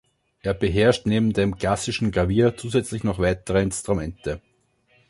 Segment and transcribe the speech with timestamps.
[0.41, 4.41] Er beherrscht neben dem klassischen Klavier zusätzlich noch weitere Instrumente.